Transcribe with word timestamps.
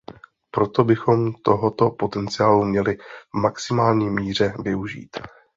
Proto 0.51 0.83
bychom 0.83 1.33
tohoto 1.33 1.89
potenciálu 1.91 2.65
měli 2.65 2.95
v 3.35 3.39
maximální 3.41 4.09
míře 4.09 4.53
využít. 4.63 5.17